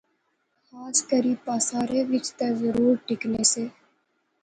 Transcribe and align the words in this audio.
خاص 0.67 0.97
کری 1.09 1.33
پاسارے 1.45 1.99
وچ 2.11 2.25
تہ 2.37 2.47
ضرور 2.61 2.93
ٹکنے 3.07 3.43
سے 3.53 3.65